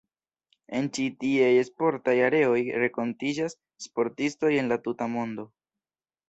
En 0.77 0.85
ĉi 0.97 1.03
tieaj 1.23 1.49
sportaj 1.67 2.15
areoj 2.29 2.55
renkontiĝas 2.85 3.57
sportistoj 3.87 4.53
el 4.63 4.73
la 4.75 4.81
tuta 4.89 5.11
mondo. 5.19 5.47